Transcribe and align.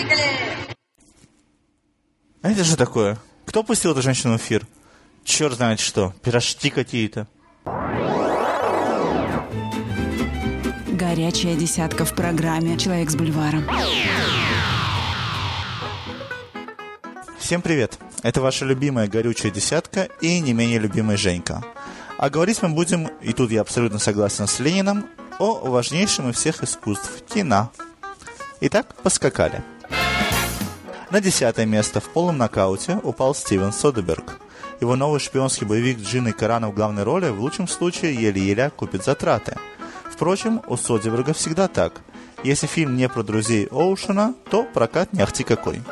Поехали! 0.00 0.22
А 2.42 2.50
это 2.50 2.64
же 2.64 2.76
такое? 2.76 3.18
Кто 3.44 3.62
пустил 3.62 3.92
эту 3.92 4.02
женщину 4.02 4.34
в 4.34 4.36
эфир? 4.40 4.66
Черт 5.24 5.54
знает 5.54 5.80
что, 5.80 6.14
пирожки 6.22 6.70
какие-то. 6.70 7.26
Горячая 10.86 11.54
десятка 11.56 12.04
в 12.04 12.14
программе 12.14 12.78
«Человек 12.78 13.10
с 13.10 13.16
бульваром». 13.16 13.66
Всем 17.38 17.62
привет! 17.62 17.98
Это 18.22 18.40
ваша 18.40 18.64
любимая 18.64 19.08
горючая 19.08 19.50
десятка 19.50 20.08
и 20.20 20.40
не 20.40 20.52
менее 20.52 20.78
любимая 20.78 21.16
Женька. 21.16 21.62
А 22.16 22.30
говорить 22.30 22.62
мы 22.62 22.70
будем, 22.70 23.08
и 23.22 23.32
тут 23.32 23.50
я 23.50 23.62
абсолютно 23.62 23.98
согласен 23.98 24.46
с 24.46 24.60
Лениным, 24.60 25.06
о 25.38 25.54
важнейшем 25.70 26.30
из 26.30 26.36
всех 26.36 26.62
искусств– 26.62 27.22
кино. 27.34 27.72
Итак, 28.60 28.94
поскакали. 29.02 29.64
На 31.10 31.20
десятое 31.20 31.66
место 31.66 32.00
в 32.00 32.08
полном 32.10 32.38
нокауте 32.38 33.00
упал 33.02 33.34
Стивен 33.34 33.72
Содерберг. 33.72 34.38
Его 34.80 34.94
новый 34.94 35.18
шпионский 35.18 35.66
боевик 35.66 35.98
Джин 35.98 36.28
и 36.28 36.32
Карана 36.32 36.68
в 36.68 36.74
главной 36.74 37.02
роли 37.02 37.30
в 37.30 37.40
лучшем 37.40 37.66
случае 37.66 38.14
еле-еле 38.14 38.70
купит 38.70 39.04
затраты. 39.04 39.56
Впрочем, 40.08 40.62
у 40.68 40.76
Содерберга 40.76 41.32
всегда 41.32 41.66
так. 41.66 42.00
Если 42.44 42.68
фильм 42.68 42.96
не 42.96 43.08
про 43.08 43.24
друзей 43.24 43.66
Оушена, 43.72 44.34
то 44.50 44.62
прокат 44.62 45.12
не 45.12 45.20
ахти 45.20 45.42
какой. 45.42 45.82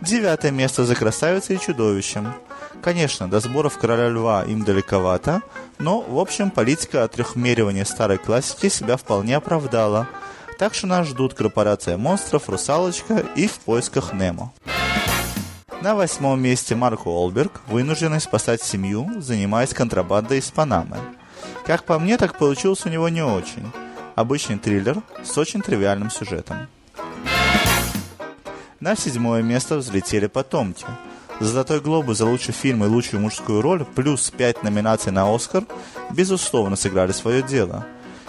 Девятое 0.00 0.52
место 0.52 0.84
за 0.84 0.94
красавицей 0.94 1.56
и 1.56 1.60
чудовищем. 1.60 2.32
Конечно, 2.80 3.28
до 3.28 3.40
сборов 3.40 3.78
Короля 3.78 4.08
Льва 4.08 4.44
им 4.44 4.62
далековато, 4.62 5.42
но, 5.80 6.00
в 6.00 6.18
общем, 6.20 6.50
политика 6.50 7.02
отрехмеривания 7.02 7.84
старой 7.84 8.18
классики 8.18 8.68
себя 8.68 8.96
вполне 8.96 9.36
оправдала. 9.36 10.06
Так 10.58 10.72
что 10.74 10.86
нас 10.86 11.08
ждут 11.08 11.34
корпорация 11.34 11.96
монстров, 11.96 12.48
русалочка 12.48 13.24
и 13.34 13.48
в 13.48 13.58
поисках 13.58 14.12
Немо. 14.12 14.52
На 15.82 15.94
восьмом 15.94 16.40
месте 16.40 16.76
Марк 16.76 17.06
Уолберг, 17.06 17.60
вынужденный 17.66 18.20
спасать 18.20 18.62
семью, 18.62 19.20
занимаясь 19.20 19.74
контрабандой 19.74 20.38
из 20.38 20.50
Панамы. 20.50 20.96
Как 21.66 21.84
по 21.84 21.98
мне, 21.98 22.16
так 22.16 22.38
получилось 22.38 22.86
у 22.86 22.88
него 22.88 23.08
не 23.08 23.22
очень. 23.22 23.70
Обычный 24.14 24.58
триллер 24.58 25.02
с 25.24 25.36
очень 25.36 25.60
тривиальным 25.60 26.10
сюжетом. 26.10 26.68
На 28.78 28.96
седьмое 28.96 29.42
место 29.42 29.76
взлетели 29.76 30.26
потомки. 30.26 30.86
«Золотой 31.40 31.80
глобус» 31.80 32.18
за 32.18 32.26
лучший 32.26 32.54
фильм 32.54 32.84
и 32.84 32.86
лучшую 32.86 33.20
мужскую 33.20 33.60
роль, 33.60 33.84
плюс 33.84 34.30
пять 34.30 34.62
номинаций 34.62 35.10
на 35.10 35.34
«Оскар», 35.34 35.64
безусловно 36.10 36.76
сыграли 36.76 37.10
свое 37.10 37.42
дело. 37.42 37.84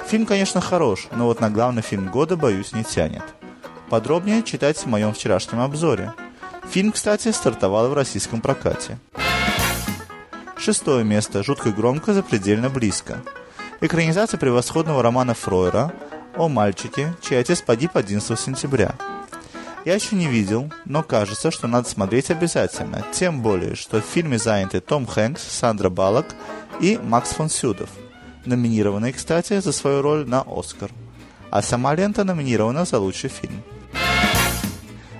Фильм, 0.07 0.27
конечно, 0.27 0.61
хорош, 0.61 1.07
но 1.11 1.25
вот 1.25 1.39
на 1.39 1.49
главный 1.49 1.81
фильм 1.81 2.11
года, 2.11 2.37
боюсь, 2.37 2.73
не 2.73 2.83
тянет. 2.83 3.23
Подробнее 3.89 4.43
читайте 4.43 4.81
в 4.81 4.85
моем 4.85 5.13
вчерашнем 5.13 5.61
обзоре. 5.61 6.13
Фильм, 6.69 6.91
кстати, 6.91 7.31
стартовал 7.31 7.89
в 7.89 7.93
российском 7.93 8.39
прокате. 8.39 8.99
Шестое 10.57 11.03
место. 11.03 11.43
Жутко 11.43 11.71
громко, 11.71 12.13
запредельно 12.13 12.69
близко. 12.69 13.17
Экранизация 13.81 14.39
превосходного 14.39 15.01
романа 15.01 15.33
Фройера 15.33 15.91
о 16.35 16.49
мальчике, 16.49 17.13
чей 17.21 17.39
отец 17.39 17.61
погиб 17.61 17.91
11 17.95 18.39
сентября. 18.39 18.95
Я 19.85 19.95
еще 19.95 20.15
не 20.15 20.27
видел, 20.27 20.71
но 20.85 21.03
кажется, 21.03 21.51
что 21.51 21.67
надо 21.67 21.89
смотреть 21.89 22.31
обязательно. 22.31 23.03
Тем 23.11 23.41
более, 23.41 23.75
что 23.75 24.01
в 24.01 24.05
фильме 24.05 24.37
заняты 24.37 24.81
Том 24.81 25.05
Хэнкс, 25.05 25.43
Сандра 25.43 25.89
Баллок 25.89 26.25
и 26.79 26.97
Макс 26.97 27.31
фон 27.31 27.49
Сюдов, 27.49 27.89
номинированные, 28.45 29.13
кстати, 29.13 29.59
за 29.59 29.71
свою 29.71 30.01
роль 30.01 30.27
на 30.27 30.43
Оскар. 30.47 30.91
А 31.49 31.61
сама 31.61 31.95
лента 31.95 32.23
номинирована 32.23 32.85
за 32.85 32.99
лучший 32.99 33.29
фильм. 33.29 33.63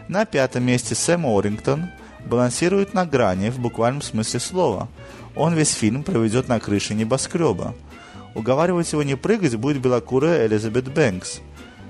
На 0.08 0.26
пятом 0.26 0.64
месте 0.64 0.96
Сэм 0.96 1.26
Орингтон 1.26 1.90
балансирует 2.26 2.94
на 2.94 3.06
грани 3.06 3.50
в 3.50 3.60
буквальном 3.60 4.02
смысле 4.02 4.40
слова. 4.40 4.88
Он 5.36 5.54
весь 5.54 5.74
фильм 5.74 6.04
проведет 6.04 6.48
на 6.48 6.60
крыше 6.60 6.94
небоскреба. 6.94 7.76
Уговаривать 8.36 8.92
его 8.92 9.04
не 9.04 9.16
прыгать 9.16 9.56
будет 9.56 9.82
белокурая 9.82 10.46
Элизабет 10.46 10.94
Бэнкс. 10.94 11.42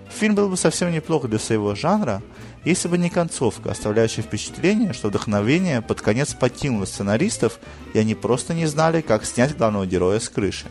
Фильм 0.09 0.35
был 0.35 0.49
бы 0.49 0.57
совсем 0.57 0.91
неплох 0.91 1.27
для 1.27 1.39
своего 1.39 1.75
жанра, 1.75 2.21
если 2.63 2.87
бы 2.87 2.97
не 2.97 3.09
концовка, 3.09 3.71
оставляющая 3.71 4.23
впечатление, 4.23 4.93
что 4.93 5.09
вдохновение 5.09 5.81
под 5.81 6.01
конец 6.01 6.33
покинуло 6.33 6.85
сценаристов, 6.85 7.59
и 7.93 7.99
они 7.99 8.15
просто 8.15 8.53
не 8.53 8.65
знали, 8.65 9.01
как 9.01 9.25
снять 9.25 9.57
главного 9.57 9.85
героя 9.85 10.19
с 10.19 10.29
крыши. 10.29 10.67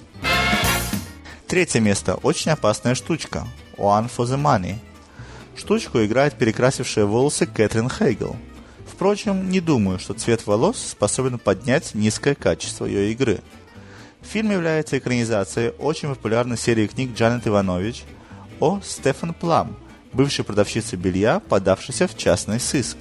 Третье 1.46 1.80
место. 1.80 2.14
Очень 2.16 2.52
опасная 2.52 2.94
штучка. 2.94 3.46
One 3.76 4.10
for 4.10 4.26
the 4.26 4.40
Money. 4.40 4.76
Штучку 5.56 6.04
играет 6.04 6.34
перекрасившая 6.34 7.04
волосы 7.04 7.46
Кэтрин 7.46 7.88
Хейгл. 7.88 8.36
Впрочем, 8.86 9.50
не 9.50 9.60
думаю, 9.60 9.98
что 9.98 10.14
цвет 10.14 10.46
волос 10.46 10.78
способен 10.78 11.38
поднять 11.38 11.94
низкое 11.94 12.34
качество 12.34 12.86
ее 12.86 13.12
игры. 13.12 13.40
Фильм 14.22 14.50
является 14.50 14.98
экранизацией 14.98 15.74
очень 15.78 16.08
популярной 16.08 16.56
серии 16.56 16.86
книг 16.86 17.14
Джанет 17.14 17.46
Иванович 17.46 18.04
о 18.60 18.80
Стефан 18.82 19.34
Плам– 19.34 19.76
бывшей 20.14 20.44
продавщицы 20.44 20.96
белья, 20.96 21.40
подавшейся 21.40 22.08
в 22.08 22.16
частный 22.16 22.60
сыск. 22.60 22.96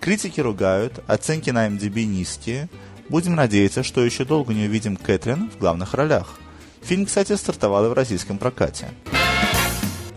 Критики 0.00 0.40
ругают, 0.40 1.02
оценки 1.06 1.50
на 1.50 1.68
MDB 1.68 2.04
низкие. 2.04 2.68
Будем 3.08 3.34
надеяться, 3.34 3.82
что 3.82 4.04
еще 4.04 4.24
долго 4.24 4.52
не 4.52 4.66
увидим 4.66 4.96
Кэтрин 4.96 5.50
в 5.50 5.58
главных 5.58 5.94
ролях. 5.94 6.38
Фильм, 6.82 7.06
кстати, 7.06 7.34
стартовал 7.36 7.86
и 7.86 7.88
в 7.88 7.92
российском 7.92 8.38
прокате. 8.38 8.88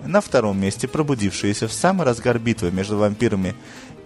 На 0.05 0.21
втором 0.21 0.59
месте 0.59 0.87
пробудившиеся 0.87 1.67
в 1.67 1.73
самый 1.73 2.05
разгар 2.05 2.39
битвы 2.39 2.71
между 2.71 2.97
вампирами 2.97 3.55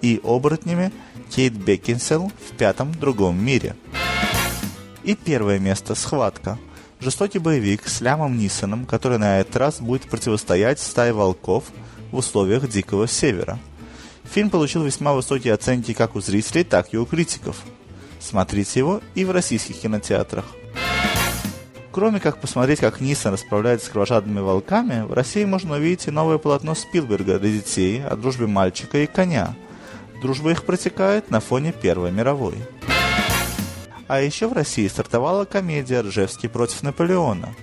и 0.01 0.19
оборотнями 0.23 0.91
Кейт 1.29 1.53
Бекинсел 1.53 2.31
в 2.49 2.55
пятом 2.55 2.93
другом 2.93 3.43
мире. 3.43 3.75
И 5.03 5.15
первое 5.15 5.59
место– 5.59 5.93
«Схватка». 5.95 6.57
Жестокий 6.99 7.39
боевик 7.39 7.87
с 7.87 8.01
Лямом 8.01 8.37
Нисоном, 8.37 8.85
который 8.85 9.17
на 9.17 9.39
этот 9.39 9.55
раз 9.55 9.79
будет 9.79 10.03
противостоять 10.03 10.79
стае 10.79 11.13
волков– 11.13 11.65
в 12.11 12.17
условиях 12.17 12.67
Дикого 12.67 13.07
Севера. 13.07 13.59
Фильм 14.23 14.49
получил 14.49 14.83
весьма 14.83 15.13
высокие 15.13 15.53
оценки 15.53 15.93
как 15.93 16.15
у 16.15 16.21
зрителей, 16.21 16.63
так 16.63 16.93
и 16.93 16.97
у 16.97 17.05
критиков. 17.05 17.61
Смотрите 18.19 18.79
его 18.79 19.01
и 19.15 19.25
в 19.25 19.31
российских 19.31 19.79
кинотеатрах. 19.79 20.45
Кроме 21.99 22.21
как 22.21 22.39
посмотреть, 22.39 22.79
как 22.79 23.01
Нисон 23.01 23.33
расправляется 23.33 23.87
с 23.87 23.89
кровожадными 23.89 24.39
волками, 24.39 25.01
в 25.05 25.11
России 25.11 25.43
можно 25.43 25.75
увидеть 25.75 26.07
и 26.07 26.11
новое 26.11 26.37
полотно 26.37 26.73
Спилберга 26.73 27.39
для 27.39 27.51
детей 27.51 28.01
о 28.01 28.15
дружбе 28.15 28.47
мальчика 28.47 28.99
и 28.99 29.05
коня. 29.05 29.53
Дружба 30.21 30.51
их 30.51 30.63
протекает 30.63 31.29
на 31.29 31.41
фоне 31.41 31.73
Первой 31.73 32.13
мировой. 32.13 32.55
А 34.07 34.21
еще 34.21 34.47
в 34.47 34.53
России 34.53 34.87
стартовала 34.87 35.43
комедия 35.43 35.99
«Ржевский 35.99 36.47
против 36.47 36.83
Наполеона». 36.83 37.53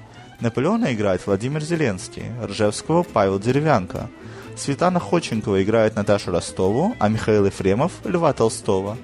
Наполеона 0.41 0.93
играет 0.93 1.27
Владимир 1.27 1.63
Зеленский, 1.63 2.25
Ржевского 2.45 3.05
Павел 3.05 3.39
Деревянко– 3.39 4.11
Светлана 4.55 5.01
Ходченкова 5.01 5.63
играет 5.63 5.97
Наташу 5.97 6.31
Ростову, 6.31 6.95
а 6.99 7.09
Михаил 7.09 7.47
Ефремов– 7.47 7.93
Льва 8.05 8.35
Толстого. 8.35 8.99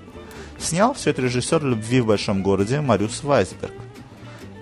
Снял 0.58 0.92
все 0.92 1.08
это 1.08 1.22
режиссер 1.22 1.64
«Любви 1.64 2.02
в 2.02 2.06
большом 2.08 2.42
городе» 2.42 2.82
Мариус 2.82 3.22
Вайсберг. 3.22 3.72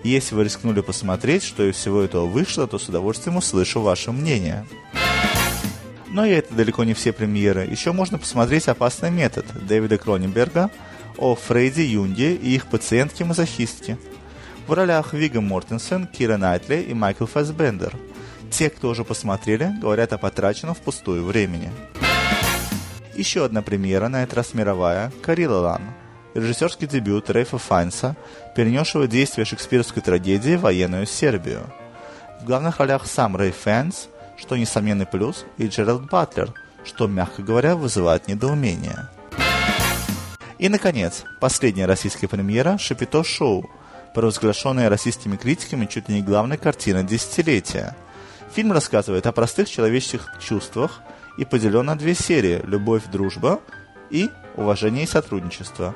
Если 0.02 0.34
вы 0.34 0.44
рискнули 0.44 0.80
посмотреть, 0.80 1.42
что 1.42 1.68
из 1.68 1.76
всего 1.76 2.02
этого 2.02 2.26
вышло, 2.26 2.66
то 2.66 2.78
с 2.78 2.88
удовольствием 2.88 3.36
услышу 3.36 3.80
ваше 3.80 4.12
мнение. 4.12 4.66
Но 6.08 6.24
и 6.24 6.30
это 6.30 6.54
далеко 6.54 6.84
не 6.84 6.94
все 6.94 7.12
премьеры. 7.12 7.66
Еще 7.66 7.92
можно 7.92 8.18
посмотреть 8.18 8.68
«Опасный 8.68 9.10
метод» 9.10 9.46
Дэвида 9.66 9.98
Кроненберга 9.98 10.70
о 11.18 11.34
Фрейде 11.34 11.84
Юнге 11.84 12.34
и 12.34 12.54
их 12.54 12.66
пациентке-мазохистке. 12.66 13.98
В 14.66 14.72
ролях 14.72 15.12
Вигго 15.12 15.40
Мортенсен, 15.40 16.06
Кира 16.06 16.36
Найтли 16.36 16.76
и 16.76 16.94
Майкл 16.94 17.26
Фассбендер– 17.26 17.94
те, 18.50 18.68
кто 18.68 18.88
уже 18.88 19.04
посмотрели, 19.04 19.72
говорят 19.80 20.12
о 20.12 20.18
потраченном 20.18 20.74
впустую 20.74 21.24
времени. 21.24 21.70
Еще 23.14 23.44
одна 23.44 23.62
премьера, 23.62 24.08
на 24.08 24.22
этот 24.22 24.34
раз 24.34 24.54
мировая, 24.54 25.12
Кориолан. 25.22 25.82
Режиссерский 26.34 26.86
дебют 26.86 27.30
Рейфа 27.30 27.58
Файнса, 27.58 28.16
перенесшего 28.54 29.06
действие 29.06 29.44
шекспировской 29.44 30.02
трагедии 30.02 30.56
в 30.56 30.62
военную 30.62 31.06
Сербию. 31.06 31.62
В 32.40 32.44
главных 32.44 32.78
ролях 32.78 33.06
сам 33.06 33.36
Рэйф 33.36 33.50
Файнс, 33.50 34.08
что 34.36 34.56
несомненный 34.56 35.06
плюс, 35.06 35.44
и 35.58 35.66
Джеральд 35.66 36.08
Батлер, 36.10 36.54
что, 36.84 37.06
мягко 37.06 37.42
говоря, 37.42 37.76
вызывает 37.76 38.28
недоумение. 38.28 39.08
И, 40.58 40.68
наконец, 40.68 41.24
последняя 41.40 41.86
российская 41.86 42.28
премьера 42.28 42.78
«Шапито 42.78 43.24
Шоу», 43.24 43.68
провозглашенная 44.14 44.88
российскими 44.88 45.36
критиками 45.36 45.86
чуть 45.86 46.08
ли 46.08 46.16
не 46.16 46.22
главной 46.22 46.58
картиной 46.58 47.04
десятилетия– 47.04 47.96
Фильм 48.54 48.72
рассказывает 48.72 49.26
о 49.26 49.32
простых 49.32 49.70
человеческих 49.70 50.28
чувствах 50.40 51.02
и 51.38 51.44
поделен 51.44 51.86
на 51.86 51.96
две 51.96 52.14
серии 52.14 52.60
«Любовь, 52.64 53.04
дружба» 53.06 53.60
и 54.10 54.28
«Уважение 54.56 55.04
и 55.04 55.06
сотрудничество». 55.06 55.94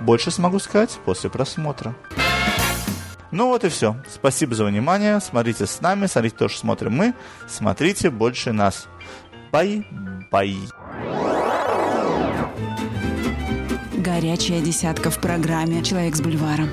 Больше 0.00 0.30
смогу 0.30 0.58
сказать 0.58 0.98
после 1.04 1.30
просмотра. 1.30 1.94
Ну 3.30 3.48
вот 3.48 3.64
и 3.64 3.68
все. 3.68 3.96
Спасибо 4.08 4.54
за 4.54 4.64
внимание. 4.64 5.20
Смотрите 5.20 5.66
с 5.66 5.80
нами, 5.80 6.06
смотрите 6.06 6.36
то, 6.36 6.48
что 6.48 6.60
смотрим 6.60 6.92
мы. 6.92 7.14
Смотрите 7.48 8.10
больше 8.10 8.52
нас. 8.52 8.88
Пай. 9.50 9.84
Горячая 13.96 14.60
десятка 14.60 15.10
в 15.10 15.20
программе 15.20 15.82
«Человек 15.82 16.16
с 16.16 16.20
бульваром». 16.20 16.70